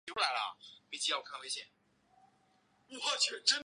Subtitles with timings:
[0.01, 0.01] 玩家将扮演救世主重建这被荒废
[2.97, 3.53] 的世界。